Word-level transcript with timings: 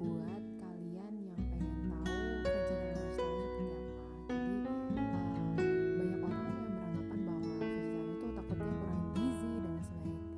buat 0.00 0.44
kalian 0.56 1.12
yang 1.28 1.40
pengen 1.52 1.76
tahu 1.92 2.16
vegetarian 2.40 2.96
lifestyle 2.96 3.36
seperti 3.44 3.76
apa. 3.76 4.04
Jadi 4.32 4.56
uh, 5.60 5.92
banyak 6.00 6.20
orang 6.24 6.44
yang 6.56 6.72
beranggapan 6.72 7.18
bahwa 7.20 7.40
vegetarian 7.60 8.06
itu 8.08 8.26
takutnya 8.32 8.72
kurang 8.80 9.00
gizi 9.12 9.52
dan 9.60 9.74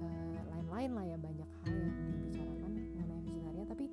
eh, 0.02 0.42
lain-lain 0.50 0.90
uh, 0.90 0.94
lah 0.98 1.04
ya 1.06 1.16
banyak 1.22 1.50
hal 1.62 1.74
yang 1.78 1.94
dibicarakan 2.10 2.70
mengenai 2.74 3.20
vegetarian. 3.22 3.66
Tapi 3.70 3.86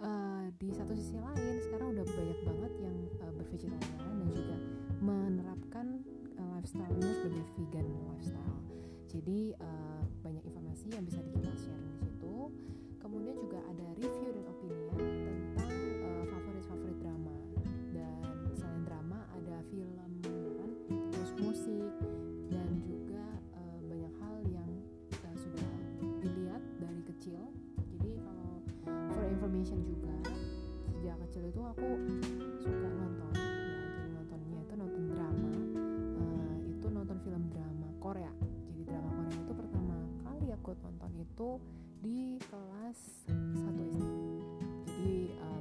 uh, 0.00 0.44
di 0.56 0.68
satu 0.72 0.92
sisi 0.96 1.16
lain 1.20 1.56
sekarang 1.60 1.92
udah 1.92 2.06
banyak 2.08 2.38
banget 2.48 2.72
yang 2.80 2.96
uh, 3.20 3.32
bervegetarian. 3.36 4.01
aku 31.72 31.88
suka 32.60 32.88
nonton 32.92 33.32
ya 33.32 33.80
jadi 33.96 34.08
nontonnya 34.12 34.58
itu 34.60 34.74
nonton 34.76 35.02
drama 35.08 35.52
uh, 36.20 36.56
itu 36.68 36.86
nonton 36.92 37.16
film 37.24 37.42
drama 37.48 37.88
Korea. 37.96 38.32
Jadi 38.68 38.80
drama 38.92 39.08
Korea 39.16 39.36
itu 39.40 39.52
pertama 39.56 39.96
kali 40.20 40.46
aku 40.52 40.70
nonton 40.84 41.12
itu 41.16 41.48
di 42.04 42.36
kelas 42.44 42.98
satu 43.56 43.82
SD 43.88 44.10
jadi 44.84 45.14
uh, 45.40 45.51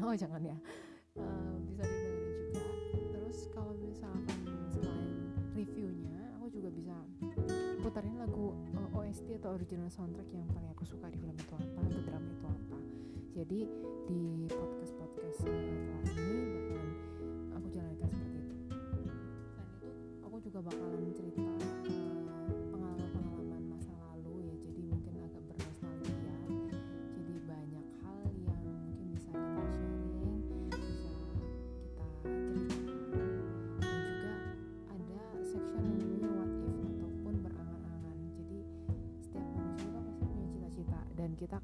oh 0.06 0.14
jangan 0.16 0.42
ya. 0.42 0.56
Uh, 1.14 1.56
bisa 1.68 1.84
didengerin 1.84 2.32
juga. 2.32 2.70
Terus 3.12 3.38
kalau 3.52 3.74
misalkan 3.84 4.40
selain 4.72 5.12
reviewnya 5.52 6.18
aku 6.40 6.48
juga 6.48 6.68
bisa 6.72 6.96
putarin 7.84 8.16
lagu 8.16 8.56
uh, 8.76 8.98
OST 8.98 9.38
atau 9.40 9.54
original 9.54 9.92
soundtrack 9.92 10.28
yang 10.32 10.48
paling 10.50 10.70
aku 10.72 10.84
suka 10.88 11.06
di 11.12 11.18
film 11.20 11.36
itu 11.36 11.54
apa 11.54 11.80
atau 11.84 12.00
drama 12.04 12.30
itu 12.32 12.46
apa. 12.48 12.78
Jadi 13.30 13.60
di 14.10 14.22
podcast 14.50 14.92
podcast 14.98 15.36
setelah 15.44 16.02
ini 16.18 16.38
bakalan 16.50 16.90
aku 17.54 17.66
jalankan 17.70 18.08
seperti 18.10 18.38
itu. 18.42 18.56
Dan 19.54 19.66
itu 19.70 19.88
aku 20.26 20.36
juga 20.42 20.58
bakalan 20.66 21.02
cerita 21.14 21.29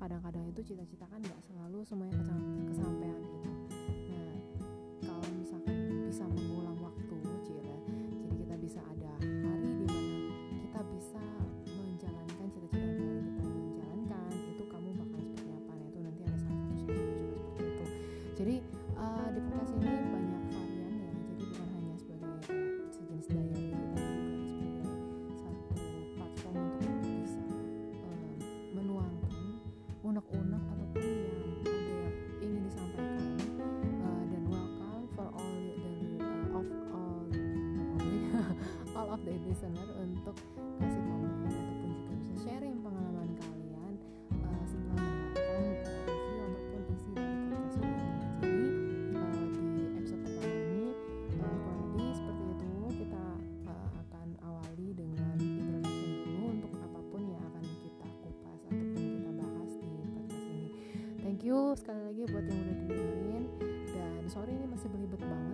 kadang-kadang 0.07 0.47
itu 0.47 0.63
cita-cita 0.63 1.03
kan 1.11 1.19
nggak 1.19 1.43
selalu 1.51 1.83
semuanya 1.83 2.15
kesampaian 2.15 2.96
of 39.17 39.25
the 39.25 39.33
listener 39.49 39.89
untuk 39.97 40.37
kasih 40.77 41.01
komen 41.09 41.49
ataupun 41.49 41.89
juga 41.89 42.13
bisa 42.21 42.35
sharing 42.45 42.77
pengalaman 42.85 43.33
kalian 43.41 43.93
uh, 44.45 44.65
setelah 44.69 45.01
mendengarkan 45.01 45.73
eh, 45.73 45.73
review 46.05 46.41
ataupun 46.45 46.83
isi 46.93 47.11
dari 47.17 47.37
podcast 47.49 47.77
ini. 47.81 47.97
Jadi 48.45 48.69
uh, 49.17 49.33
di 49.57 49.85
episode 49.97 50.21
pertama 50.21 50.53
ini 50.53 50.87
uh, 51.41 51.57
kurang 51.65 51.81
lebih 51.97 52.13
seperti 52.13 52.45
itu 52.45 52.69
kita 52.93 53.25
uh, 53.73 53.89
akan 54.05 54.29
awali 54.45 54.89
dengan 54.93 55.37
introduction 55.41 56.11
dulu 56.21 56.45
untuk 56.53 56.73
apa 56.77 57.01
pun 57.09 57.23
yang 57.25 57.41
akan 57.41 57.65
kita 57.65 58.07
kupas 58.21 58.37
ataupun 58.69 59.01
kita 59.01 59.31
bahas 59.33 59.73
di 59.81 59.89
podcast 60.13 60.37
ini. 60.45 60.65
Thank 61.25 61.41
you 61.41 61.73
sekali 61.73 62.01
lagi 62.05 62.23
buat 62.29 62.45
yang 62.45 62.61
udah 62.61 62.77
dengerin 62.85 63.45
dan 63.97 64.21
sorry 64.29 64.53
ini 64.53 64.69
masih 64.69 64.93
belibet 64.93 65.25
banget 65.25 65.46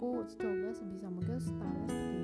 aku 0.00 0.24
coba 0.32 0.72
sebisa 0.72 1.12
mungkin 1.12 1.36
stylenya 1.36 1.92
seperti 1.92 2.19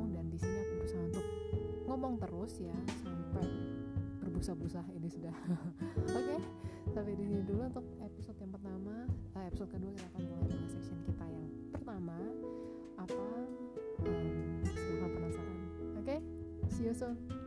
ngomong 0.00 0.16
dan 0.16 0.32
di 0.32 0.38
sini 0.40 0.56
aku 0.64 0.72
berusaha 0.80 1.02
untuk 1.12 1.26
ngomong 1.84 2.14
terus 2.16 2.52
ya 2.56 2.76
sampai 3.04 3.44
berbusa-busa. 4.24 4.80
Ini 4.96 5.08
sudah. 5.12 5.36
Oke 6.16 6.16
okay, 6.16 6.40
sampai 6.96 7.12
di 7.20 7.24
sini 7.28 7.44
dulu 7.44 7.68
untuk 7.68 7.84
episode 8.00 8.40
yang 8.40 8.48
pertama 8.48 9.04
eh, 9.36 9.44
episode 9.52 9.68
kedua 9.68 9.92
kita 9.92 10.08
akan 10.16 10.22
mulai 10.24 10.46
dengan 10.48 10.68
section 10.72 10.96
kita 11.04 11.24
yang 11.28 11.46
pertama. 11.68 12.16
Apa? 12.96 13.28
Um, 14.00 14.64
semoga 14.72 15.08
penasaran. 15.12 15.58
Oke 16.00 16.04
okay? 16.08 16.18
see 16.72 16.88
you 16.88 16.96
soon. 16.96 17.39